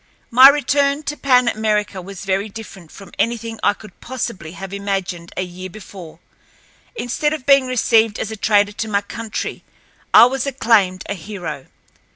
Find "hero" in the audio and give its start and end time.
11.13-11.67